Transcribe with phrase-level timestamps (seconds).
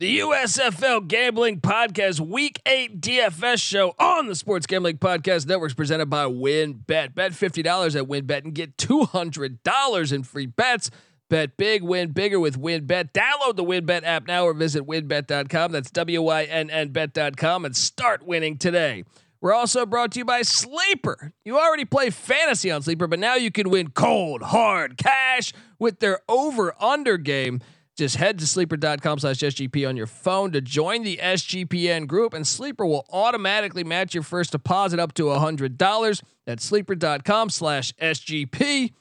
[0.00, 5.74] The USFL Gambling Podcast Week 8 DFS show on the Sports Gambling Podcast Network is
[5.74, 7.16] presented by WynnBet.
[7.16, 10.92] Bet $50 at WynnBet and get $200 in free bets.
[11.28, 13.10] Bet big, win bigger with WynnBet.
[13.10, 15.72] Download the WynnBet app now or visit wynnbet.com.
[15.72, 19.02] That's W Y N N bet.com and start winning today.
[19.40, 21.32] We're also brought to you by Sleeper.
[21.44, 25.98] You already play fantasy on Sleeper, but now you can win cold, hard cash with
[25.98, 27.60] their over under game.
[27.98, 32.46] Just head to sleeper.com slash SGP on your phone to join the SGPN group, and
[32.46, 38.92] Sleeper will automatically match your first deposit up to $100 at sleeper.com slash SGP.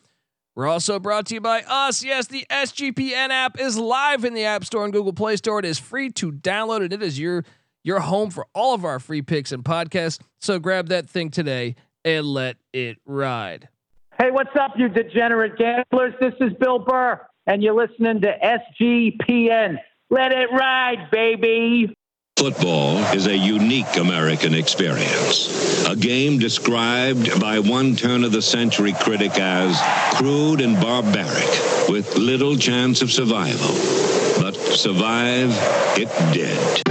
[0.55, 2.03] We're also brought to you by us.
[2.03, 5.59] Yes, the SGPN app is live in the App Store and Google Play Store.
[5.59, 7.45] It is free to download, and it is your
[7.83, 10.17] your home for all of our free picks and podcasts.
[10.39, 13.69] So grab that thing today and let it ride.
[14.19, 16.15] Hey, what's up, you degenerate gamblers?
[16.19, 18.37] This is Bill Burr and you're listening to
[18.81, 19.79] SGPN.
[20.09, 21.93] Let it ride, baby.
[22.37, 25.83] Football is a unique American experience.
[25.87, 29.75] A game described by one turn of the century critic as
[30.15, 33.73] crude and barbaric, with little chance of survival.
[34.39, 35.49] But survive
[35.97, 36.83] it did.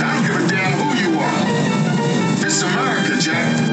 [0.00, 1.44] I don't give a damn who you are.
[2.42, 3.63] This is America, Jack.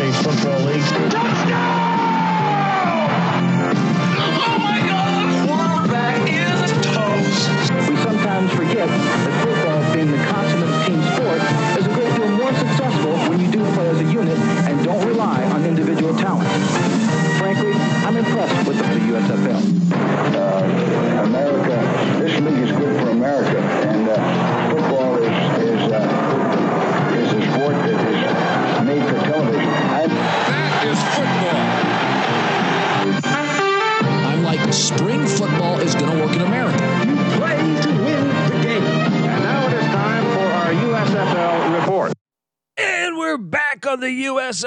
[0.00, 0.80] States Football League.
[0.80, 2.00] Touchdown!
[4.16, 5.46] Oh my God!
[5.46, 7.90] Quarterback is toast.
[7.90, 9.49] We sometimes forget that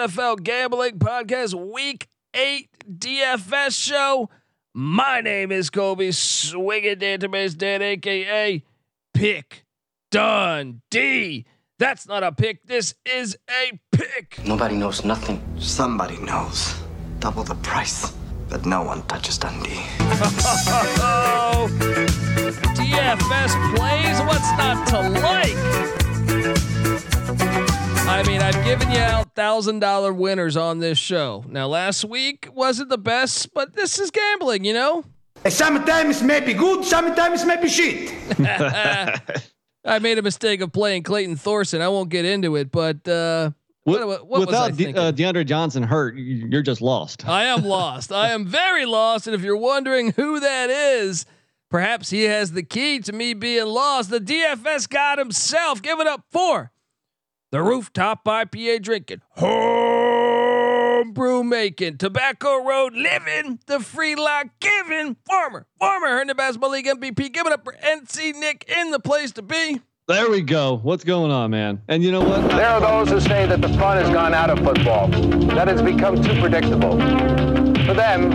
[0.04, 4.30] USFL Gambling Podcast Week 8 DFS show.
[4.74, 8.62] My name is Kobe Swinging Database Dan, aka
[9.14, 9.64] Pick
[10.12, 11.46] Dundee.
[11.80, 12.66] That's not a pick.
[12.66, 14.46] This is a pick.
[14.46, 15.42] Nobody knows nothing.
[15.58, 16.76] Somebody knows.
[17.20, 18.12] Double the price.
[18.50, 19.70] But no one touches Dundee.
[22.76, 24.20] DFS plays.
[24.28, 25.73] What's not to like?
[28.24, 31.44] I mean, I've given you out thousand dollar winners on this show.
[31.48, 35.04] Now, last week wasn't the best, but this is gambling, you know.
[35.50, 38.14] Sometimes it may be good, sometimes it's maybe shit.
[39.86, 41.82] I made a mistake of playing Clayton Thorson.
[41.82, 43.52] I won't get into it, but uh,
[43.84, 47.28] what, what, what was I Without De- uh, DeAndre Johnson hurt, you- you're just lost.
[47.28, 48.14] I am lost.
[48.14, 49.28] I am very lost.
[49.28, 51.26] And if you're wondering who that is,
[51.70, 54.10] perhaps he has the key to me being lost.
[54.10, 55.82] The DFS God himself.
[55.82, 56.72] Give it up for
[57.54, 66.08] the rooftop IPA drinking, homebrew making, tobacco road living, the free lock giving, farmer, farmer,
[66.08, 67.32] earned the basketball league MVP.
[67.32, 69.80] Give it up for NC Nick in the place to be.
[70.08, 70.80] There we go.
[70.82, 71.80] What's going on, man?
[71.88, 72.42] And you know what?
[72.50, 75.10] There are those who say that the fun has gone out of football,
[75.54, 76.98] that it's become too predictable.
[77.86, 78.32] For them,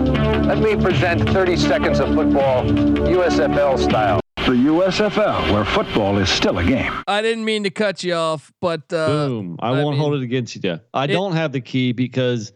[0.47, 4.21] let me present 30 seconds of football, USFL style.
[4.49, 6.91] The USFL, where football is still a game.
[7.07, 9.59] I didn't mean to cut you off, but uh, Boom.
[9.61, 10.81] I, I won't mean- hold it against you.
[10.95, 12.55] I It- don't have the key because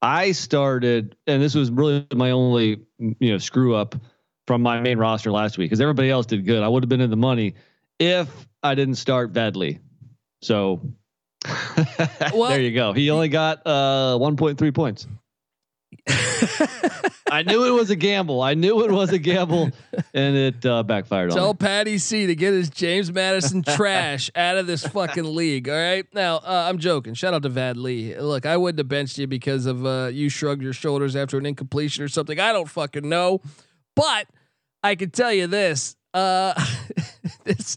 [0.00, 3.96] I started, and this was really my only, you know, screw up
[4.46, 6.62] from my main roster last week because everybody else did good.
[6.62, 7.54] I would have been in the money
[7.98, 8.28] if
[8.62, 9.80] I didn't start Vad Lee.
[10.40, 10.82] So
[12.32, 12.92] Well- there you go.
[12.92, 15.08] He only got uh 1.3 points.
[17.34, 18.42] I knew it was a gamble.
[18.42, 19.70] I knew it was a gamble,
[20.14, 21.56] and it uh, backfired on Tell me.
[21.58, 25.68] Patty C to get his James Madison trash out of this fucking league.
[25.68, 26.06] All right.
[26.14, 27.14] Now, uh, I'm joking.
[27.14, 28.16] Shout out to Vad Lee.
[28.16, 31.44] Look, I wouldn't have benched you because of uh, you shrugged your shoulders after an
[31.44, 32.38] incompletion or something.
[32.38, 33.40] I don't fucking know.
[33.96, 34.28] But
[34.84, 35.96] I can tell you this.
[36.12, 36.54] Uh,
[37.44, 37.76] it's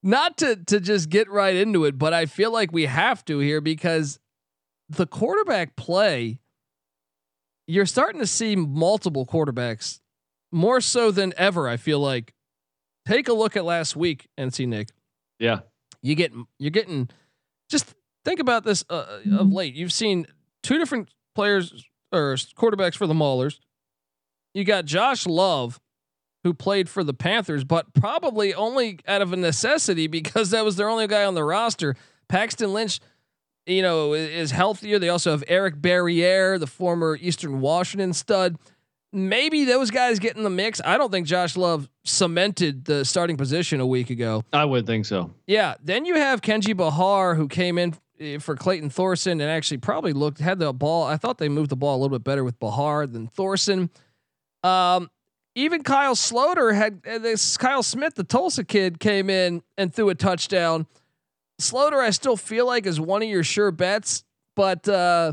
[0.00, 3.40] not to to just get right into it, but I feel like we have to
[3.40, 4.20] here because
[4.88, 6.38] the quarterback play.
[7.66, 10.00] You're starting to see multiple quarterbacks
[10.50, 11.68] more so than ever.
[11.68, 12.34] I feel like
[13.06, 14.88] take a look at last week, NC Nick.
[15.38, 15.60] Yeah.
[16.02, 17.08] You get you're getting
[17.70, 17.94] just
[18.24, 19.74] think about this uh, of late.
[19.74, 20.26] You've seen
[20.62, 23.58] two different players or quarterbacks for the Maulers.
[24.54, 25.80] You got Josh Love,
[26.44, 30.76] who played for the Panthers, but probably only out of a necessity because that was
[30.76, 31.96] their only guy on the roster.
[32.28, 33.00] Paxton Lynch
[33.66, 34.98] you know, is healthier.
[34.98, 38.58] They also have Eric Barriere, the former Eastern Washington stud.
[39.12, 40.80] Maybe those guys get in the mix.
[40.84, 44.42] I don't think Josh Love cemented the starting position a week ago.
[44.52, 45.30] I would think so.
[45.46, 45.74] Yeah.
[45.82, 50.14] Then you have Kenji Bahar, who came in eh, for Clayton Thorson and actually probably
[50.14, 51.04] looked had the ball.
[51.04, 53.90] I thought they moved the ball a little bit better with Bahar than Thorson.
[54.64, 55.10] Um,
[55.54, 60.08] even Kyle Sloter had uh, this Kyle Smith, the Tulsa kid, came in and threw
[60.08, 60.86] a touchdown.
[61.62, 64.24] Sloter, I still feel like is one of your sure bets,
[64.56, 65.32] but uh,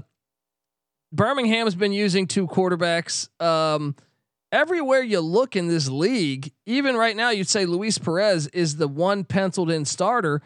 [1.12, 3.30] Birmingham's been using two quarterbacks.
[3.42, 3.96] Um,
[4.52, 8.88] everywhere you look in this league, even right now, you'd say Luis Perez is the
[8.88, 10.42] one penciled in starter.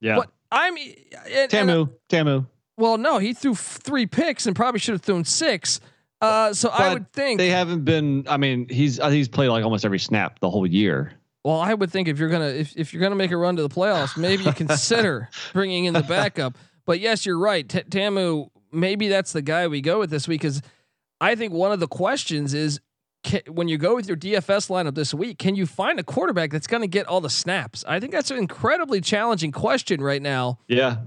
[0.00, 0.16] Yeah.
[0.16, 1.80] But I'm and, Ta'amu.
[1.80, 2.46] and, Ta'amu.
[2.76, 5.80] Well, no, he threw f- three picks and probably should have thrown six.
[6.20, 8.26] Uh, so but I would think they haven't been.
[8.28, 11.12] I mean, he's uh, he's played like almost every snap the whole year.
[11.44, 13.62] Well, I would think if you're gonna if, if you're gonna make a run to
[13.62, 16.58] the playoffs, maybe you consider bringing in the backup.
[16.84, 18.48] But yes, you're right, T- Ta'amu.
[18.72, 20.62] Maybe that's the guy we go with this week because
[21.20, 22.80] I think one of the questions is
[23.24, 26.50] can, when you go with your DFS lineup this week, can you find a quarterback
[26.50, 27.84] that's going to get all the snaps?
[27.88, 30.58] I think that's an incredibly challenging question right now.
[30.68, 30.98] Yeah.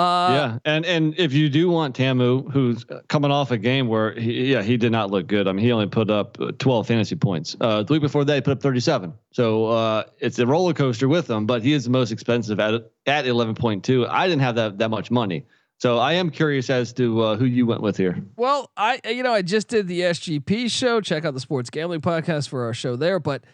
[0.00, 4.12] Uh, yeah, and and if you do want Ta'amu, who's coming off a game where
[4.18, 5.46] he, yeah he did not look good.
[5.46, 7.54] I mean, he only put up 12 fantasy points.
[7.60, 9.12] Uh, the week before that, he put up 37.
[9.32, 11.44] So uh, it's a roller coaster with him.
[11.44, 12.74] But he is the most expensive at
[13.06, 14.08] at 11.2.
[14.08, 15.44] I didn't have that that much money,
[15.78, 18.16] so I am curious as to uh, who you went with here.
[18.36, 21.02] Well, I you know I just did the SGP show.
[21.02, 23.20] Check out the Sports Gambling Podcast for our show there.
[23.20, 23.44] But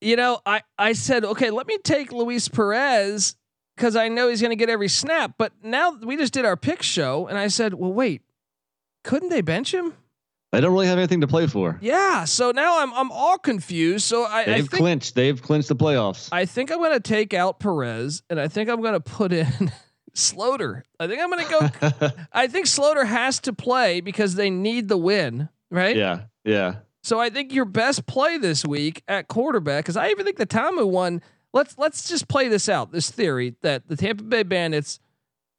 [0.00, 3.36] you know, I I said okay, let me take Luis Perez
[3.76, 5.34] because I know he's going to get every snap.
[5.38, 8.22] But now we just did our pick show, and I said, well, wait,
[9.02, 9.94] couldn't they bench him?
[10.52, 11.78] They don't really have anything to play for.
[11.82, 14.04] Yeah, so now I'm I'm all confused.
[14.04, 15.14] So I they've I think, clinched.
[15.16, 16.28] They've clinched the playoffs.
[16.30, 19.32] I think I'm going to take out Perez, and I think I'm going to put
[19.32, 19.72] in
[20.14, 20.82] Sloter.
[21.00, 21.50] I think I'm going to
[21.90, 22.10] go.
[22.32, 25.96] I think Sloter has to play because they need the win, right?
[25.96, 26.76] Yeah, yeah.
[27.02, 30.46] So I think your best play this week at quarterback, because I even think the
[30.46, 31.20] Ta'amu one
[31.54, 32.92] let's let's just play this out.
[32.92, 35.00] This theory that the Tampa Bay Bandits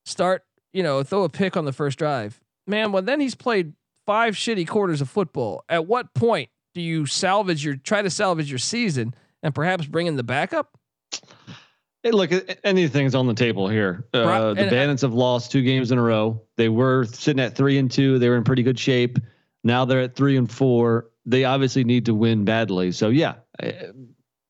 [0.05, 0.43] start,
[0.73, 2.39] you know, throw a pick on the first drive.
[2.67, 3.73] Man, well then he's played
[4.05, 5.63] five shitty quarters of football.
[5.67, 10.05] At what point do you salvage your try to salvage your season and perhaps bring
[10.05, 10.77] in the backup?
[12.03, 12.29] Hey, look,
[12.63, 14.05] anything's on the table here.
[14.13, 16.39] Uh, the Bandits have lost two games in a row.
[16.55, 18.19] They were sitting at three and two.
[18.19, 19.17] They were in pretty good shape.
[19.63, 21.09] Now they're at three and four.
[21.25, 22.91] They obviously need to win badly.
[22.91, 23.35] So yeah,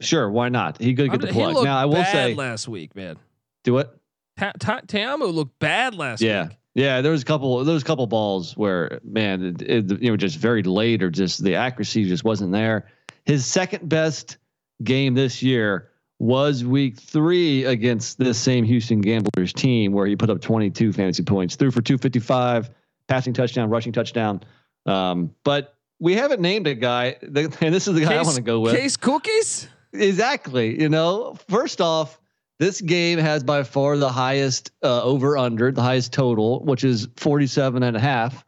[0.01, 0.81] Sure, why not?
[0.81, 1.63] He could get the plug.
[1.63, 3.17] Now I will say last week, man.
[3.63, 3.97] Do what?
[4.37, 6.43] Ta- Ta- Ta'amu looked bad last yeah.
[6.43, 6.57] week.
[6.73, 7.63] Yeah, Yeah, there was a couple.
[7.63, 11.09] There was a couple balls where, man, it, it, you know, just very late or
[11.09, 12.87] just the accuracy just wasn't there.
[13.23, 14.37] His second best
[14.83, 15.89] game this year
[16.19, 21.23] was week three against this same Houston Gamblers team, where he put up 22 fantasy
[21.23, 22.69] points, threw for 255,
[23.07, 24.41] passing touchdown, rushing touchdown.
[24.85, 28.35] Um, but we haven't named a guy, and this is the guy case, I want
[28.35, 28.75] to go with.
[28.75, 29.67] Case Cookus.
[30.01, 30.81] Exactly.
[30.81, 32.19] You know, first off,
[32.59, 37.07] this game has by far the highest uh, over under, the highest total, which is
[37.17, 38.45] 47 and a half.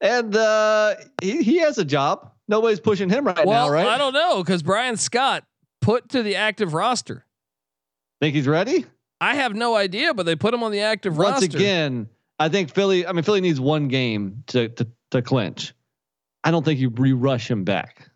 [0.00, 2.32] And uh, he, he has a job.
[2.48, 3.86] Nobody's pushing him right well, now, right?
[3.86, 5.44] I don't know because Bryan Scott
[5.80, 7.24] put to the active roster.
[8.20, 8.84] Think he's ready?
[9.20, 11.46] I have no idea, but they put him on the active Once roster.
[11.46, 13.06] Once again, I think Philly.
[13.06, 15.74] I mean, Philly needs one game to to to clinch.
[16.44, 18.10] I don't think you re-rush him back.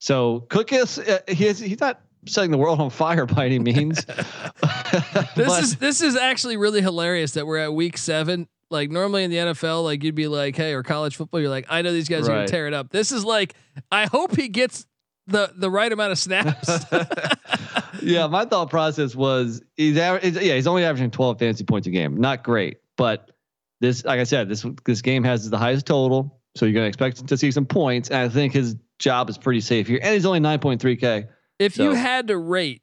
[0.00, 4.04] So Cookus, uh, he's he's not setting the world on fire by any means.
[5.36, 8.48] this is this is actually really hilarious that we're at week seven.
[8.70, 11.66] Like normally in the NFL, like you'd be like, hey, or college football, you're like,
[11.68, 12.30] I know these guys right.
[12.30, 12.90] are gonna tear it up.
[12.90, 13.54] This is like,
[13.92, 14.86] I hope he gets
[15.26, 16.68] the the right amount of snaps.
[18.02, 21.90] yeah, my thought process was he's, aver- yeah he's only averaging 12 fantasy points a
[21.90, 23.30] game, not great, but
[23.80, 27.26] this like I said this this game has the highest total, so you're gonna expect
[27.26, 30.26] to see some points, and I think his job is pretty safe here, and he's
[30.26, 31.28] only 9.3k.
[31.58, 31.84] If so.
[31.84, 32.82] you had to rate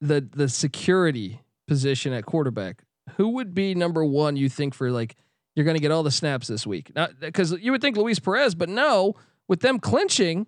[0.00, 2.84] the the security position at quarterback,
[3.16, 4.36] who would be number one?
[4.36, 5.16] You think for like
[5.54, 6.90] you're going to get all the snaps this week?
[7.20, 9.14] Because you would think Luis Perez, but no,
[9.48, 10.46] with them clinching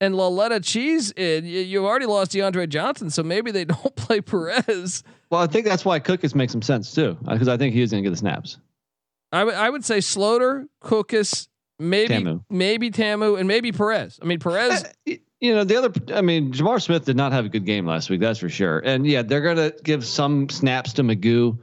[0.00, 4.20] and Lauletta Cheese in, you, you already lost DeAndre Johnson, so maybe they don't play
[4.20, 5.02] Perez.
[5.30, 7.80] Well, I think that's why Cookus makes some sense too, uh, because I think he
[7.80, 8.58] is going to get the snaps.
[9.32, 12.44] I would I would say Sloter, Cookus, maybe Ta'amu.
[12.50, 14.18] maybe Ta'amu, and maybe Perez.
[14.20, 14.84] I mean Perez.
[15.06, 17.84] Eh, you know, the other, I mean, J'Mar Smith did not have a good game
[17.84, 18.20] last week.
[18.20, 18.78] That's for sure.
[18.78, 21.58] And yeah, they're going to give some snaps to McGough,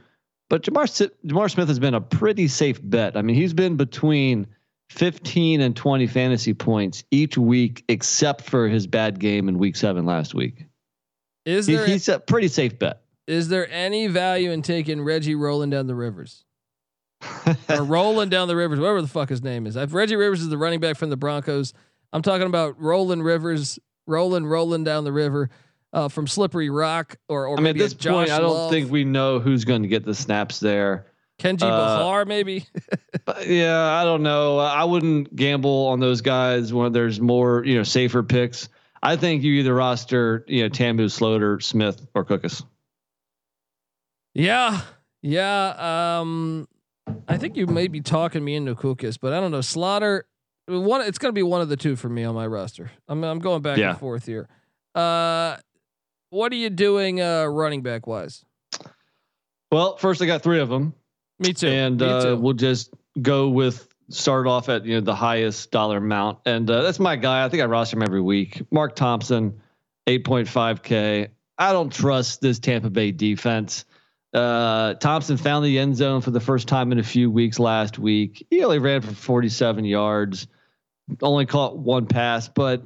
[0.50, 0.84] but Jamar,
[1.26, 3.16] J'Mar Smith has been a pretty safe bet.
[3.16, 4.46] I mean, he's been between
[4.90, 10.04] 15 and 20 fantasy points each week, except for his bad game in week seven
[10.04, 10.66] last week.
[11.46, 13.00] Is there, he, he's a pretty safe bet.
[13.26, 16.44] Is there any value in taking Reggie rolling down the rivers?
[17.70, 19.76] or rolling down the rivers, whatever the fuck his name is.
[19.76, 21.74] I've Reggie Rivers is the running back from the Broncos.
[22.12, 25.50] I'm talking about Roland Rivers, rolling, rolling down the river
[25.92, 29.04] uh, from Slippery Rock, or or I mean, at this point, I don't think we
[29.04, 31.06] know who's going to get the snaps there.
[31.38, 32.66] Kenji uh, Bahar, maybe.
[33.46, 34.58] Yeah, I don't know.
[34.58, 38.68] I wouldn't gamble on those guys when there's more, you know, safer picks.
[39.02, 42.64] I think you either roster, you know, Ta'amu, Sloter, Smith, or Cookus.
[44.34, 44.80] Yeah,
[45.22, 46.20] yeah.
[46.20, 46.66] Um,
[47.28, 49.58] I think you may be talking me into Cookus, but I don't know.
[49.60, 50.22] Sloter,
[50.78, 51.02] one.
[51.02, 52.90] It's going to be one of the two for me on my roster.
[53.08, 53.90] I'm I'm going back Yeah.
[53.90, 54.48] and forth here.
[54.94, 55.56] Uh,
[56.30, 58.44] what are you doing, uh, running back wise?
[59.72, 60.94] Well, first I got three of them,
[61.38, 61.68] Me too.
[61.68, 62.36] and me uh, too.
[62.36, 66.82] we'll just go with start off at you know the highest dollar amount, and uh,
[66.82, 67.44] that's my guy.
[67.44, 68.62] I think I roster him every week.
[68.72, 69.60] Mark Thompson,
[70.06, 71.28] eight point five k.
[71.58, 73.84] I don't trust this Tampa Bay defense.
[74.32, 77.98] Uh, Thompson found the end zone for the first time in a few weeks last
[77.98, 78.46] week.
[78.50, 80.46] He only ran for 47 yards,
[81.22, 82.82] only caught one pass, but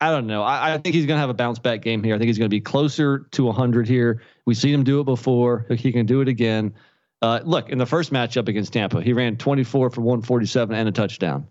[0.00, 0.42] I don't know.
[0.42, 2.14] I, I think he's going to have a bounce back game here.
[2.14, 4.22] I think he's going to be closer to 100 here.
[4.44, 5.66] We've seen him do it before.
[5.70, 6.74] He can do it again.
[7.22, 10.92] Uh, look, in the first matchup against Tampa, he ran 24 for 147 and a
[10.92, 11.48] touchdown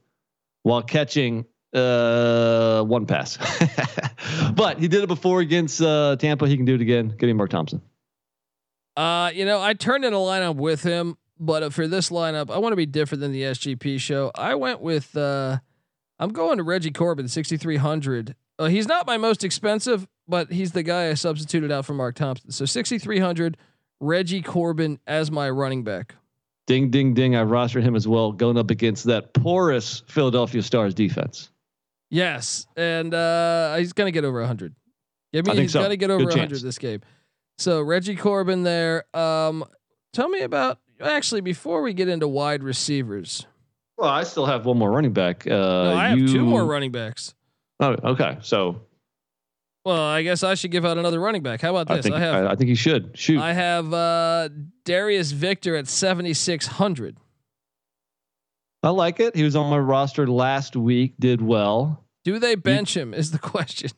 [0.62, 3.38] while catching uh, one pass.
[4.54, 6.48] but he did it before against uh, Tampa.
[6.48, 7.16] He can do it again.
[7.18, 7.82] Give me Mark Thompson.
[8.96, 12.50] Uh, you know, I turned in a lineup with him, but uh, for this lineup,
[12.50, 14.32] I want to be different than the SGP show.
[14.36, 15.58] I went with uh
[16.20, 18.36] I'm going to Reggie Corbin 6300.
[18.58, 22.16] Uh, he's not my most expensive, but he's the guy I substituted out for Mark
[22.16, 22.52] Thompson.
[22.52, 23.58] So 6300
[24.00, 26.16] Reggie Corbin as my running back.
[26.68, 27.36] Ding, ding, ding.
[27.36, 31.50] I rostered him as well, going up against that porous Philadelphia Stars defense.
[32.10, 34.74] Yes, and uh he's going to get over 100.
[35.34, 35.80] I me think he's so.
[35.80, 36.62] going to get over Good 100 chance.
[36.62, 37.02] this game.
[37.58, 39.04] So Reggie Corbin there.
[39.16, 39.66] Um
[40.14, 43.46] tell me about actually before we get into wide receivers.
[43.98, 45.46] Well, I still have one more running back.
[45.48, 47.34] Uh, No, I have two more running backs.
[47.80, 48.38] Oh, okay.
[48.42, 48.82] So
[49.86, 51.62] Well, I guess I should give out another running back.
[51.62, 52.04] How about I this?
[52.04, 53.40] think I, have I, I think he should shoot.
[53.40, 54.50] I have uh
[54.84, 57.18] Darius Victor at 7600.
[58.84, 59.36] I like it.
[59.36, 61.14] He was on my roster last week.
[61.20, 62.04] Did well.
[62.24, 63.90] Do they bench him is the question.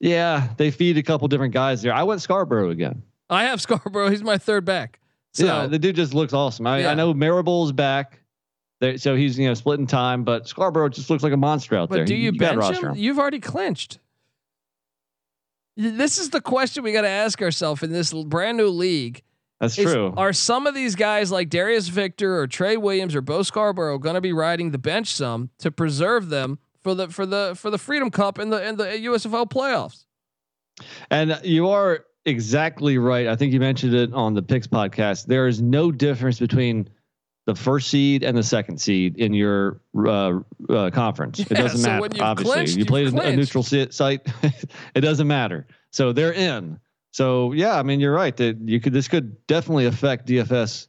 [0.00, 1.92] Yeah, they feed a couple different guys there.
[1.94, 3.02] I went Scarborough again.
[3.30, 4.10] I have Scarborough.
[4.10, 4.98] He's my third back.
[5.34, 6.66] So yeah, the dude just looks awesome.
[6.66, 6.90] I, Yeah.
[6.90, 8.18] I know Marable's back,
[8.82, 11.88] there, so he's you know splitting time, but Scarborough just looks like a monster out
[11.88, 12.04] but there.
[12.04, 12.96] do you, gotta bench roster him?
[12.96, 14.00] You've already clinched.
[15.76, 19.22] This is the question we got to ask ourselves in this brand new league.
[19.60, 20.12] That's is, true.
[20.16, 24.16] Are some of these guys like Darius Victor or Trey Williams or Bo Scarborough going
[24.16, 27.78] to be riding the bench some to preserve them for the for the for the
[27.78, 30.04] Freedom Cup and the and the USFL playoffs?
[31.08, 33.28] And you are exactly right.
[33.28, 35.26] I think you mentioned it on the Picks podcast.
[35.26, 36.88] There is no difference between
[37.54, 41.38] the first seed and the second seed in your uh, uh, conference.
[41.40, 42.00] it doesn't so matter.
[42.02, 44.26] when Obviously, clinched, you played a- a neutral site.
[44.94, 45.66] it doesn't matter.
[45.90, 46.78] So they're in.
[47.12, 48.92] So yeah, I mean you're right that you could.
[48.92, 50.88] This could definitely affect DFS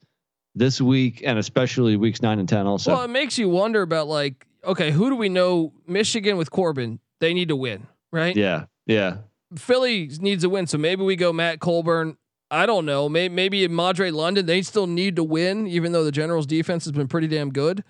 [0.56, 2.66] this week and especially weeks nine and ten.
[2.66, 5.74] Also, Well, it makes you wonder about like, okay, who do we know?
[5.86, 8.36] Michigan with Corbin, they need to win, right?
[8.36, 9.18] yeah, yeah.
[9.58, 12.18] Philly needs a win, so maybe we go Matt Colburn.
[12.54, 13.10] I don't know.
[13.10, 16.86] Maybe maybe in Madre London, they still need to win, even though the Generals' defense
[16.86, 17.84] has been pretty damn good.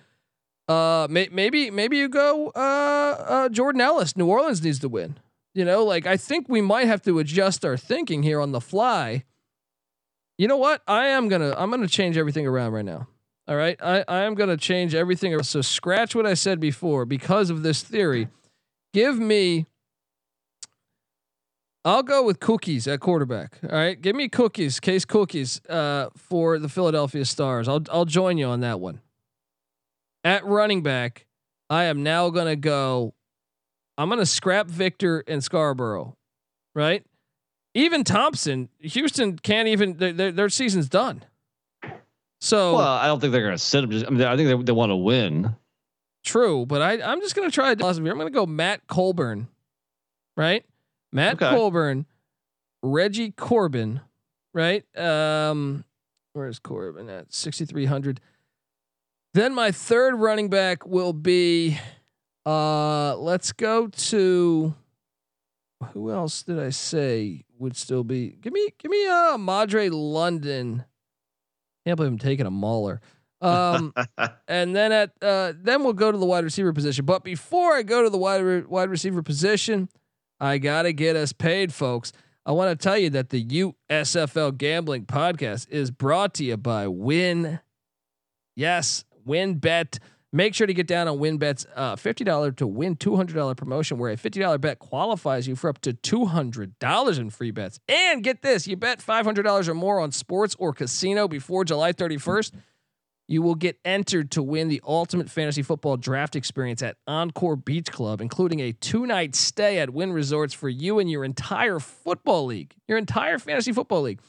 [0.70, 4.16] Uh, may, maybe maybe you go uh, uh, Jordan Ellis.
[4.16, 5.20] New Orleans needs to win.
[5.54, 8.62] You know, like I think we might have to adjust our thinking here on the
[8.62, 9.26] fly.
[10.38, 10.82] You know what?
[10.88, 13.08] I am gonna I'm gonna change everything around right now.
[13.50, 15.44] All right, I I am gonna change everything.
[15.44, 18.30] So scratch what I said before because of this theory.
[18.94, 19.66] Give me.
[21.86, 23.60] I'll go with Cookus at quarterback.
[23.64, 27.68] All right, give me Cookus, case Cookus, uh, for the Philadelphia Stars.
[27.68, 29.02] I'll I'll join you on that one.
[30.24, 31.26] At running back,
[31.70, 33.14] I am now gonna go.
[33.98, 36.16] I'm gonna scrap Victor and Scarborough,
[36.74, 37.04] right?
[37.74, 39.98] Even Thompson, Houston can't even.
[39.98, 41.24] Their, their, season's done.
[42.40, 43.90] So Well, I don't think they're going to sit him.
[43.90, 45.56] Just, I mean, I think they, they want to win.
[46.24, 48.10] True, but I I'm just gonna try a philosophy.
[48.10, 49.48] I'm gonna go Matt Colburn,
[50.38, 50.64] right?
[51.14, 51.50] Matt Okay.
[51.50, 52.06] Colburn,
[52.82, 54.02] Reggie Corbin,
[54.54, 54.84] right?
[54.98, 55.86] Um,
[56.34, 58.20] where's Corbin at 6,300?
[59.34, 61.80] Then my third running back will be,
[62.46, 64.74] uh, let's go to
[65.92, 68.30] who else did I say would still be?
[68.42, 70.86] Give me, give me uh Madre London.
[71.86, 73.02] Can't believe I'm taking a mauler.
[73.42, 73.94] Um,
[74.48, 77.06] and then at uh, then we'll go to the wide receiver position.
[77.06, 79.90] But before I go to the wide re- wide receiver position,
[80.44, 82.12] I gotta get us paid, folks.
[82.46, 86.86] I want to tell you that the USFL Gambling Podcast is brought to you by
[86.86, 87.62] Win
[88.54, 90.00] Yes, WynnBET.
[90.34, 94.18] Make sure to get down on WynnBET's uh, $50 to win $200 promotion, where a
[94.18, 97.80] $50 bet qualifies you for up to $200 in free bets.
[97.88, 102.52] And get this you bet $500 or more on sports or casino before July 31st,
[103.28, 107.92] you will get entered to win the ultimate fantasy football draft experience at Encore Beach
[107.92, 112.46] Club, including a two night stay at Wynn Resorts for you and your entire football
[112.46, 114.20] league, your entire fantasy football league.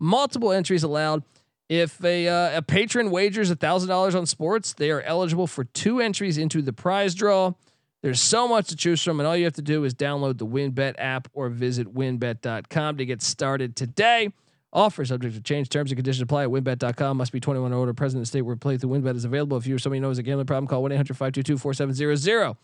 [0.00, 1.24] Multiple entries allowed.
[1.68, 6.00] If a uh, a patron wagers thousand dollars on sports, they are eligible for two
[6.00, 7.54] entries into the prize draw.
[8.02, 10.46] There's so much to choose from, and all you have to do is download the
[10.46, 14.30] WynnBET app or visit wynnbet.com to get started today.
[14.74, 15.68] Offer subject to change.
[15.68, 17.16] Terms and conditions apply at wynnbet.com.
[17.16, 17.94] Must be 21 or older.
[17.94, 19.56] President state where play through WynnBET is available.
[19.56, 22.56] If you or somebody knows a gambling problem, call 1 800 522 4700.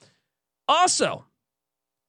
[0.66, 1.24] Also,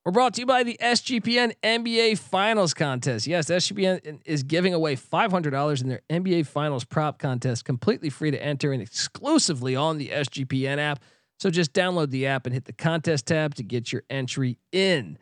[0.04, 3.28] we're brought to you by the SGPN NBA Finals Contest.
[3.28, 8.44] Yes, SGPN is giving away $500 in their NBA Finals prop contest, completely free to
[8.44, 11.04] enter and exclusively on the SGPN app.
[11.40, 15.20] So just download the app and hit the contest tab to get your entry in.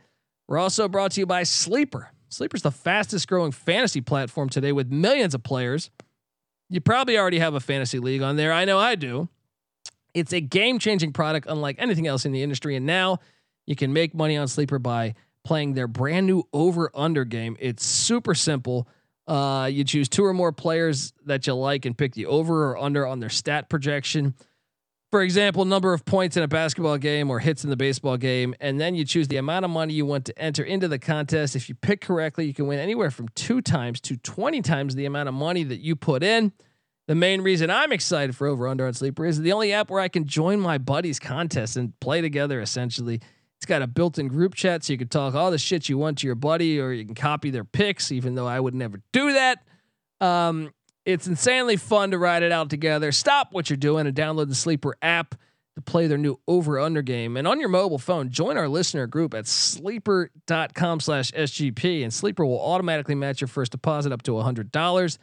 [0.48, 2.12] We're also brought to you by Sleeper.
[2.30, 5.90] Sleeper's the fastest growing fantasy platform today with millions of players.
[6.70, 8.54] You probably already have a fantasy league on there.
[8.54, 9.30] I know I do.
[10.14, 12.76] It's a game changing product, unlike anything else in the industry.
[12.76, 13.20] And now,
[13.66, 17.58] you can make money on Sleeper by playing their brand new over under game.
[17.60, 18.88] It's super simple.
[19.28, 22.78] Uh, you choose two or more players that you like and pick the over or
[22.78, 24.34] under on their stat projection.
[25.12, 28.54] For example, number of points in a basketball game or hits in the baseball game,
[28.60, 31.56] and then you choose the amount of money you want to enter into the contest.
[31.56, 35.06] If you pick correctly, you can win anywhere from two times to 20 times the
[35.06, 36.52] amount of money that you put in.
[37.08, 40.00] The main reason I'm excited for Over Under on Sleeper is the only app where
[40.00, 43.20] I can join my buddies' contests and play together essentially.
[43.58, 46.20] It's got a built-in group chat, so you can talk all the shit you want
[46.20, 49.34] to your buddy, or you can copy their picks, even though I would never do
[49.34, 49.64] that.
[50.22, 50.72] Um,
[51.06, 53.12] it's insanely fun to ride it out together.
[53.12, 55.36] Stop what you're doing and download the Sleeper app
[55.76, 57.38] to play their new over under game.
[57.38, 62.46] And on your mobile phone, join our listener group at sleeper.com slash SGP and Sleeper
[62.46, 65.18] will automatically match your first deposit up to $100.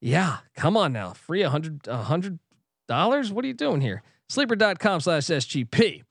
[0.00, 1.12] Yeah, come on now.
[1.12, 3.32] Free $100, $100?
[3.32, 4.02] What are you doing here?
[4.28, 6.02] Sleeper.com slash SGP.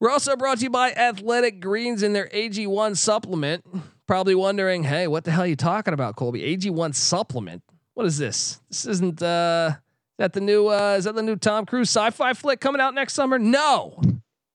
[0.00, 3.64] We're also brought to you by Athletic Greens and their AG1 supplement.
[4.06, 6.56] Probably wondering, hey, what the hell are you talking about, Colby?
[6.56, 7.62] AG1 supplement.
[7.94, 8.60] What is this?
[8.68, 12.32] This isn't uh is that the new uh is that the new Tom Cruise sci-fi
[12.34, 13.38] flick coming out next summer?
[13.38, 14.00] No.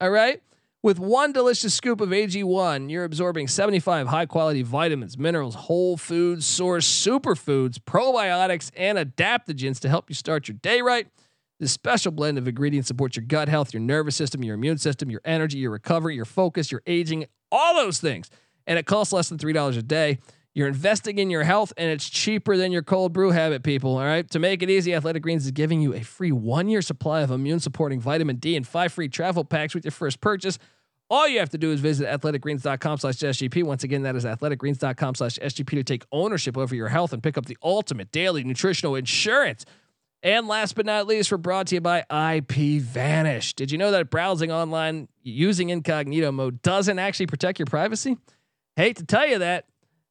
[0.02, 0.42] All right.
[0.82, 6.46] With one delicious scoop of AG1, you're absorbing 75 high quality vitamins, minerals, whole foods,
[6.46, 11.08] source superfoods, probiotics, and adaptogens to help you start your day right.
[11.60, 15.12] This special blend of ingredients supports your gut health, your nervous system, your immune system,
[15.12, 18.30] your energy, your recovery, your focus, your aging, all those things.
[18.66, 20.20] And it costs less than $3 a day.
[20.56, 23.98] You're investing in your health and it's cheaper than your cold brew habit, people.
[23.98, 24.30] All right.
[24.32, 27.32] To make it easy, Athletic Greens is giving you a free one year supply of
[27.32, 30.58] immune supporting vitamin D and five free travel packs with your first purchase.
[31.12, 33.64] All you have to do is visit athleticgreens.com slash SGP.
[33.64, 37.38] Once again, that is athleticgreens.com slash SGP to take ownership over your health and pick
[37.38, 39.66] up the ultimate daily nutritional insurance.
[40.22, 43.54] And last but not least, we're brought to you by IP Vanish.
[43.54, 48.18] Did you know that browsing online using incognito mode doesn't actually protect your privacy?
[48.76, 49.66] Hate to tell you that,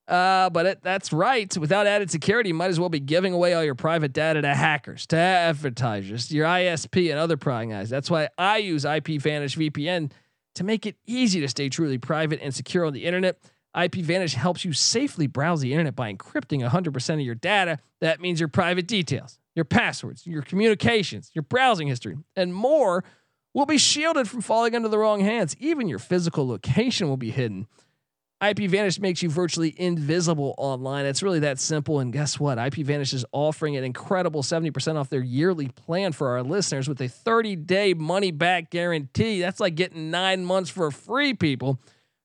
[0.08, 1.54] uh, but it, that's right.
[1.58, 4.54] Without added security, you might as well be giving away all your private data to
[4.54, 7.90] hackers, to advertisers, your ISP, and other prying eyes.
[7.90, 10.10] That's why I use IP Vanish VPN
[10.54, 13.38] to make it easy to stay truly private and secure on the internet.
[13.78, 17.78] IP Vanish helps you safely browse the internet by encrypting 100% of your data.
[18.00, 23.02] That means your private details your passwords, your communications, your browsing history, and more
[23.54, 25.56] will be shielded from falling into the wrong hands.
[25.58, 27.66] Even your physical location will be hidden.
[28.40, 31.06] IP Vanish makes you virtually invisible online.
[31.06, 31.98] It's really that simple.
[31.98, 32.56] And guess what?
[32.56, 37.00] IP Vanish is offering an incredible 70% off their yearly plan for our listeners with
[37.00, 39.40] a 30 day money back guarantee.
[39.40, 41.80] That's like getting nine months for free, people.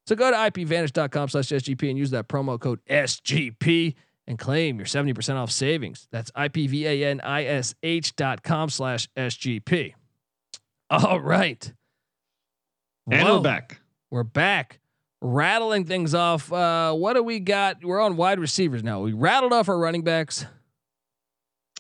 [0.06, 3.96] So go to ipvanish.com slash SGP and use that promo code SGP
[4.28, 6.08] and claim your 70% off savings.
[6.12, 9.94] That's IPVANISH dot com slash SGP.
[10.90, 11.74] All right.
[13.10, 13.82] And well, we're back.
[14.12, 14.80] We're back.
[15.26, 16.52] Rattling things off.
[16.52, 17.84] Uh, what do we got?
[17.84, 19.00] We're on wide receivers now.
[19.00, 20.46] We rattled off our running backs.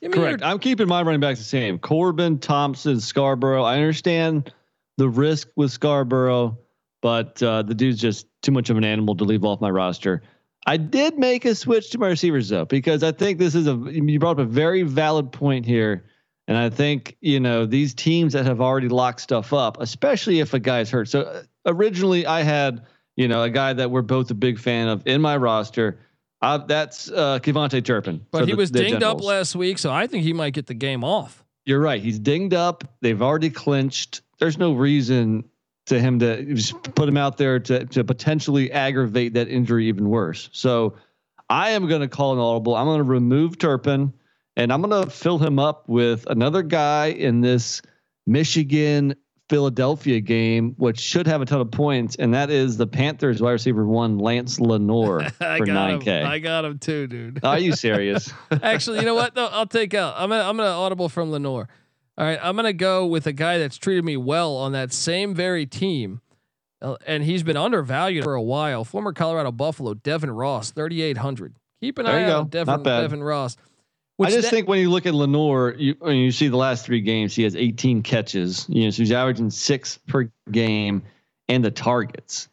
[0.01, 0.41] Correct.
[0.41, 1.77] I'm keeping my running backs the same.
[1.77, 3.63] Corbin, Thompson, Scarborough.
[3.63, 4.53] I understand
[4.97, 6.57] the risk with Scarborough,
[7.01, 10.23] but uh, the dude's just too much of an animal to leave off my roster.
[10.65, 13.75] I did make a switch to my receivers though, because I think this is a
[13.91, 16.05] you brought up a very valid point here.
[16.47, 20.53] And I think, you know, these teams that have already locked stuff up, especially if
[20.53, 21.09] a guy's hurt.
[21.09, 24.87] So uh, originally I had, you know, a guy that we're both a big fan
[24.87, 25.99] of in my roster.
[26.41, 28.25] Uh, that's uh Turpin.
[28.31, 30.73] But he the, was dinged up last week, so I think he might get the
[30.73, 31.43] game off.
[31.65, 32.01] You're right.
[32.01, 32.83] He's dinged up.
[33.01, 34.21] They've already clinched.
[34.39, 35.45] There's no reason
[35.85, 36.57] to him to
[36.95, 40.49] put him out there to to potentially aggravate that injury even worse.
[40.51, 40.95] So
[41.49, 42.75] I am going to call an audible.
[42.75, 44.13] I'm going to remove Turpin
[44.55, 47.81] and I'm going to fill him up with another guy in this
[48.25, 49.15] Michigan
[49.49, 53.51] Philadelphia game, which should have a ton of points, and that is the Panthers wide
[53.51, 56.21] receiver one, Lance Lenoir for nine K.
[56.23, 57.43] I got him too, dude.
[57.43, 58.31] Are you serious?
[58.63, 59.35] Actually, you know what?
[59.35, 60.15] No, I'll take out.
[60.17, 61.67] I'm gonna I'm gonna audible from Lenoir.
[62.17, 65.35] All right, I'm gonna go with a guy that's treated me well on that same
[65.35, 66.21] very team,
[66.81, 68.85] uh, and he's been undervalued for a while.
[68.85, 71.55] Former Colorado Buffalo Devin Ross, 3,800.
[71.81, 73.57] Keep an There eye out on Devin, Devin Ross.
[74.25, 76.85] I just that- think when you look at Lenoir, you when you see the last
[76.85, 78.65] three games, he has 18 catches.
[78.69, 81.03] You know, so he's averaging six per game,
[81.47, 82.49] and the targets,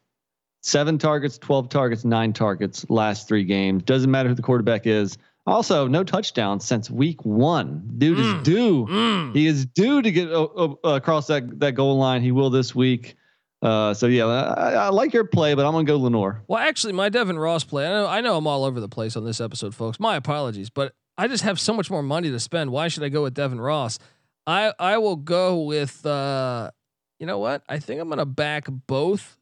[0.62, 3.83] seven targets, 12 targets, nine targets, last three games.
[3.85, 5.16] Doesn't matter who the quarterback is.
[5.46, 7.83] Also, no touchdowns since week one.
[7.98, 8.37] Dude Mm.
[8.38, 9.30] is due.
[9.33, 12.22] He is due to get uh, uh, across that that goal line.
[12.22, 13.16] He will this week.
[13.62, 16.42] Uh, so yeah, I, I like your play, but I'm gonna go Lenoir.
[16.48, 17.87] Well, actually, my Devin Ross play.
[17.87, 19.98] I know, I know I'm all over the place on this episode, folks.
[20.00, 22.70] My apologies, but I just have so much more money to spend.
[22.70, 23.98] Why should I go with Devin Ross?
[24.46, 26.04] I I will go with.
[26.06, 26.70] uh
[27.18, 27.62] You know what?
[27.68, 29.37] I think I'm going to back both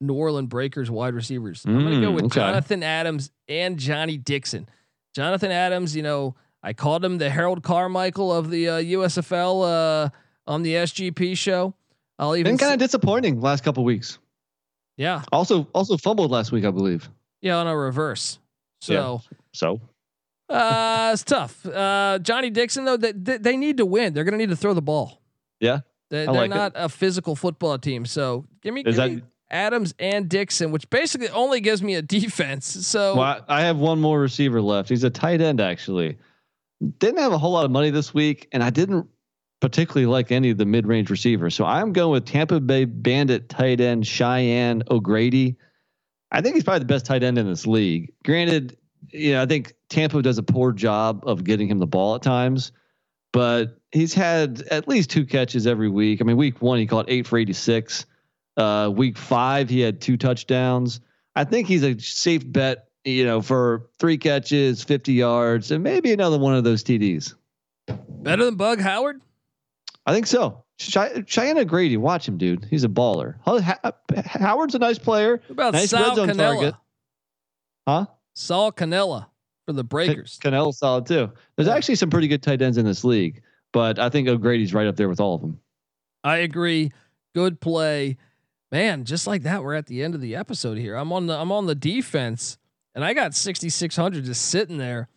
[0.00, 1.64] New Orleans Breakers wide receivers.
[1.64, 2.40] I'm going to go Mm, with okay.
[2.40, 4.68] Jonathan Adams and Johnny Dixon.
[5.14, 10.10] Jonathan Adams, you know, I called him the Harold Carmichael of the uh, USFL uh,
[10.46, 11.74] on the SGP show.
[12.18, 14.18] I'll even Been kind of disappointing last couple weeks.
[14.98, 17.08] yeah Also, also fumbled last week, I believe.
[17.40, 18.38] yeah on a reverse.
[18.82, 19.22] So.
[19.52, 19.80] So
[20.50, 21.64] Uh, it's tough.
[21.66, 24.12] Uh, Johnny Dixon though, they, they, they need to win.
[24.12, 25.22] They're going to need to throw the ball.
[25.60, 26.54] yeah, They, they're like it.
[26.54, 28.04] not a physical football team.
[28.06, 32.66] So give me, give me Adams and Dixon, which basically only gives me a defense.
[32.86, 34.88] So Well, I I have one more receiver left.
[34.88, 36.18] He's a tight end, actually.
[36.98, 39.06] Didn't have a whole lot of money this week, and I didn't
[39.60, 41.54] particularly like any of the mid-range receivers.
[41.54, 45.56] So I'm going with Tampa Bay Bandit tight end Cheyenne O'Grady.
[46.32, 48.12] I think he's probably the best tight end in this league.
[48.24, 48.78] Granted,
[49.10, 52.22] you know, I think Tampa does a poor job of getting him the ball at
[52.22, 52.72] times,
[53.32, 56.20] but he's had at least two catches every week.
[56.20, 58.06] I mean, week one he caught eight for 86.
[58.56, 61.00] Uh, week five he had two touchdowns.
[61.36, 66.12] I think he's a safe bet, you know, for three catches, 50 yards, and maybe
[66.12, 67.34] another one of those TDs.
[68.08, 69.20] better than Bug Howard.
[70.06, 70.64] I think so.
[70.78, 72.64] Chey- Cheyenne O'Grady, watch him, dude.
[72.70, 73.36] He's a baller.
[73.44, 73.92] Ha-
[74.24, 75.32] Howard's a nice player.
[75.46, 76.36] What about Nice Sal Cannella?
[76.36, 76.74] target.
[77.86, 78.06] Huh?
[78.34, 79.26] Saul Cannella
[79.70, 80.38] for the Breakers.
[80.42, 81.30] Cannella solid too.
[81.56, 81.74] There's Yeah.
[81.74, 84.96] actually some pretty good tight ends in this league, but I think O'Grady's right up
[84.96, 85.60] there with all of them.
[86.24, 86.90] I agree.
[87.34, 88.16] Good play,
[88.72, 89.04] man.
[89.04, 90.96] Just like that, we're at the end of the episode here.
[90.96, 92.58] I'm on the I'm on the defense,
[92.94, 95.08] and I got 6600 just sitting there.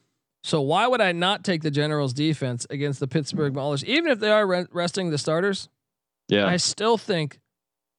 [0.44, 4.20] So why would I not take the Generals defense against the Pittsburgh Maulers, even if
[4.20, 5.70] they are re- resting the starters?
[6.28, 6.46] Yeah.
[6.46, 7.40] I still think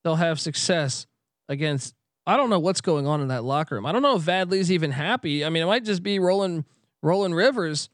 [0.04, 1.06] they'll have success
[1.48, 1.94] against.
[2.26, 3.86] I don't know what's going on in that locker room.
[3.86, 5.44] I don't know if Vad Lee's even happy.
[5.44, 6.64] I mean, it might just be rolling,
[7.02, 7.90] rolling Rivers.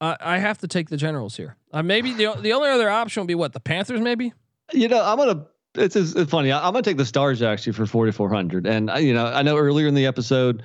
[0.00, 1.56] I I have to take the Generals here.
[1.72, 4.00] Uh, maybe the the only other option would be what the Panthers.
[4.00, 4.32] Maybe
[4.72, 5.46] You know, I'm gonna.
[5.78, 6.52] It's, it's, funny.
[6.52, 8.66] I, I'm gonna take the Stars actually for 4,400.
[8.66, 10.62] And I, you know, I know earlier in the episode,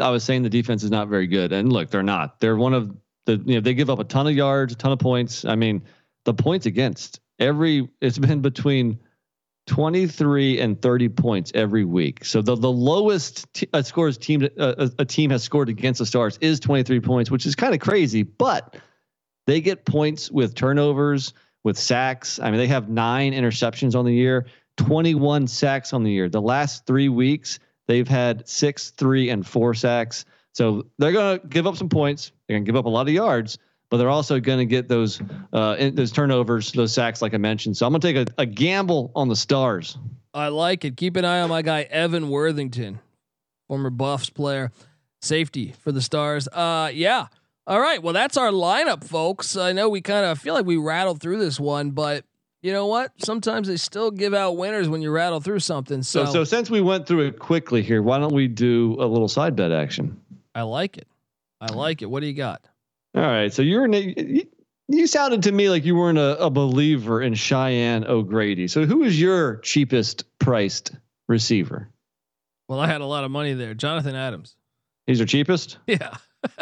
[0.00, 1.52] I was saying the defense is not very good.
[1.52, 2.40] And look, they're not.
[2.40, 3.40] They're one of the.
[3.44, 5.44] You know, they give up a ton of yards, a ton of points.
[5.44, 5.82] I mean,
[6.24, 7.88] the points against every.
[8.00, 8.98] It's been between
[9.68, 12.24] 23 and 30 points every week.
[12.24, 15.98] So the the lowest t- uh, scores team uh, a, a team has scored against
[15.98, 18.22] the Stars is 23 points, which is kind of crazy.
[18.22, 18.76] But
[19.46, 21.32] they get points with turnovers,
[21.64, 22.40] with sacks.
[22.40, 24.46] I mean, they have nine interceptions on the year,
[24.78, 26.28] 21 sacks on the year.
[26.28, 30.24] The last three weeks, they've had six, three, and four sacks.
[30.54, 32.32] So they're going to give up some points.
[32.46, 33.58] They're going to give up a lot of yards,
[33.90, 35.20] but they're also going to get those
[35.52, 37.76] uh, in, those turnovers, those sacks, like I mentioned.
[37.76, 39.96] So I'm going to take a, a gamble on the Stars.
[40.34, 40.96] I like it.
[40.96, 43.00] Keep an eye on my guy Evan Worthington,
[43.66, 44.72] former Buffs player,
[45.22, 46.48] safety for the Stars.
[46.48, 47.28] Uh, yeah.
[47.66, 48.02] All right.
[48.02, 49.56] Well, that's our lineup, folks.
[49.56, 52.24] I know we kind of feel like we rattled through this one, but
[52.62, 53.12] you know what?
[53.18, 56.02] Sometimes they still give out winners when you rattle through something.
[56.02, 59.06] So, So, so since we went through it quickly here, why don't we do a
[59.06, 60.18] little side bet action?
[60.54, 61.06] I like it.
[61.60, 62.06] I like it.
[62.06, 62.62] What do you got?
[63.18, 63.52] All right.
[63.52, 64.46] So you're you,
[64.86, 68.68] you sounded to me like you weren't a, a believer in Cheyenne O'Grady.
[68.68, 70.92] So who is your cheapest priced
[71.26, 71.88] receiver?
[72.68, 73.74] Well, I had a lot of money there.
[73.74, 74.54] Jonathan Adams.
[75.08, 75.78] He's your cheapest.
[75.88, 76.16] Yeah.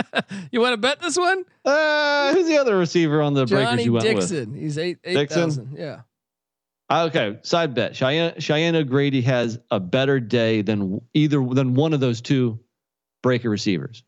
[0.51, 1.45] you want to bet this one?
[1.63, 4.55] Uh, who's the other receiver on the breakers Johnny you went Dixon.
[4.55, 5.75] He's eight eight Dixon?
[5.77, 6.01] Yeah.
[6.91, 7.95] Okay, side bet.
[7.95, 12.59] Cheyenne Cheyenne O'Grady has a better day than either than one of those two
[13.23, 14.03] breaker receivers.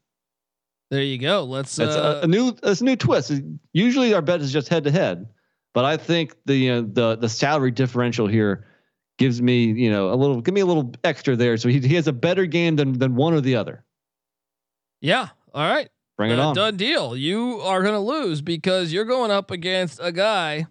[0.91, 1.45] There you go.
[1.45, 1.77] Let's.
[1.77, 2.57] That's uh, a, a new.
[2.63, 3.33] It's a new twist.
[3.73, 5.29] Usually our bet is just head to head,
[5.75, 8.67] but I think the uh, the the salary differential here
[9.19, 11.57] gives me you know a little give me a little extra there.
[11.59, 13.85] So he he has a better game than than one or the other.
[15.01, 15.29] Yeah.
[15.55, 15.89] All right.
[16.17, 16.55] Bring it Uh, on.
[16.57, 17.17] Done deal.
[17.17, 20.67] You are going to lose because you're going up against a guy.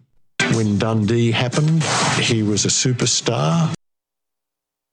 [0.54, 1.82] When Dundee happened,
[2.20, 3.72] he was a superstar.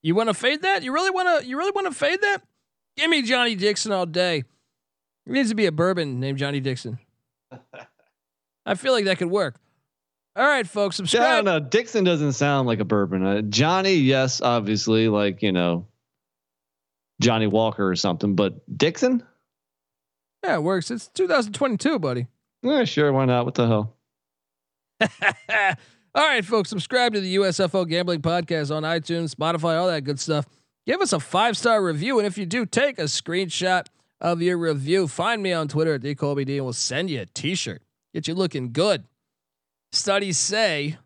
[0.01, 0.83] You want to fade that?
[0.83, 1.47] You really want to?
[1.47, 2.43] You really want to fade that?
[2.95, 4.43] Give me Johnny Dixon all day.
[5.25, 6.99] There needs to be a bourbon named Johnny Dixon.
[8.65, 9.55] I feel like that could work.
[10.35, 11.45] All right, folks, subscribe.
[11.45, 11.59] don't know.
[11.59, 13.25] Dixon doesn't sound like a bourbon.
[13.25, 15.87] Uh, Johnny, yes, obviously, like you know,
[17.21, 18.35] Johnny Walker or something.
[18.35, 19.23] But Dixon,
[20.43, 20.91] Yeah, it works.
[20.91, 22.27] It's 2022, buddy.
[22.63, 23.45] yeah, sure, why not?
[23.45, 23.95] What the hell?
[26.15, 30.19] all right, folks, subscribe to the USFL Gambling Podcast on iTunes, Spotify, all that good
[30.19, 30.45] stuff.
[30.85, 33.85] Give us a five star review, and if you do, take a screenshot
[34.25, 35.07] of your review.
[35.07, 37.83] Find me on Twitter at dcolbyd, and we'll send you a T-shirt.
[38.11, 39.03] Get you looking good.
[39.91, 40.97] Studies say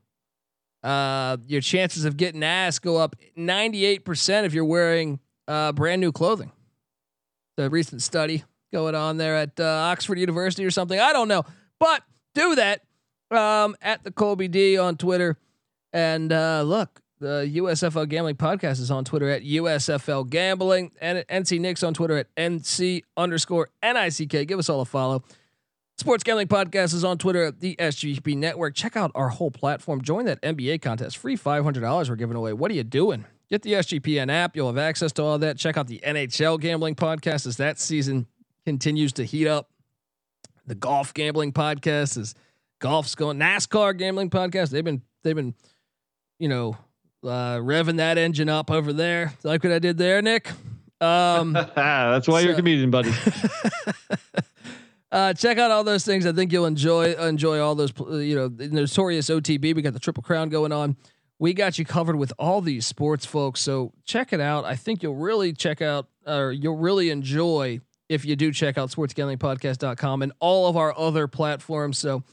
[0.83, 6.13] uh, your chances of getting ass go up 98% if you're wearing uh, brand new
[6.13, 6.53] clothing.
[7.57, 10.97] The recent study going on there at uh, Oxford University or something.
[10.97, 11.43] I don't know,
[11.77, 12.03] but
[12.35, 12.83] do that
[13.31, 15.35] um, at the Colby D on Twitter.
[15.91, 21.59] And uh, look, the USFL Gambling Podcast is on Twitter at USFL Gambling and NC
[21.59, 24.47] Nicks on Twitter at NC underscore NICK.
[24.47, 25.23] Give us all a follow.
[25.97, 28.73] Sports Gambling Podcast is on Twitter at the SGP Network.
[28.73, 30.01] Check out our whole platform.
[30.01, 31.17] Join that NBA contest.
[31.17, 32.53] Free $500 we're giving away.
[32.53, 33.25] What are you doing?
[33.49, 34.55] Get the SGPN app.
[34.55, 35.57] You'll have access to all that.
[35.57, 38.27] Check out the NHL Gambling Podcast as that season
[38.63, 39.69] continues to heat up.
[40.67, 42.33] The Golf Gambling Podcast is
[42.79, 43.37] golf's going.
[43.37, 44.69] NASCAR Gambling Podcast.
[44.69, 45.55] They've been they've been,
[46.37, 46.77] you know,
[47.23, 49.33] uh, revving that engine up over there.
[49.43, 50.49] Like what I did there, Nick.
[51.01, 53.11] Um, That's why you're a comedian, buddy.
[55.11, 56.25] uh, check out all those things.
[56.25, 57.93] I think you'll enjoy enjoy all those.
[57.97, 59.75] You know, the notorious OTB.
[59.75, 60.97] We got the Triple Crown going on.
[61.39, 63.61] We got you covered with all these sports, folks.
[63.61, 64.65] So check it out.
[64.65, 67.79] I think you'll really check out, or you'll really enjoy
[68.09, 71.97] if you do check out sportsgamblingpodcast.com and all of our other platforms.
[71.97, 72.23] So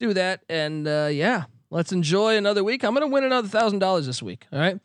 [0.00, 2.84] do that, and uh, yeah, let's enjoy another week.
[2.84, 4.46] I'm gonna win another thousand dollars this week.
[4.52, 4.78] All right,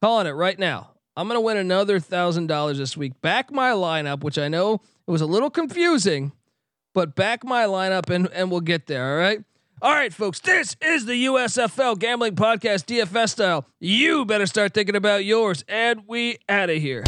[0.00, 0.90] calling it right now.
[1.16, 3.20] I'm gonna win another thousand dollars this week.
[3.20, 6.32] Back my lineup, which I know it was a little confusing
[6.94, 9.12] but back my lineup and, and we'll get there.
[9.12, 9.40] All right.
[9.80, 10.38] All right, folks.
[10.38, 13.66] This is the USFL Gambling Podcast, DFS style.
[13.80, 17.02] You better start thinking about yours, and we out of here.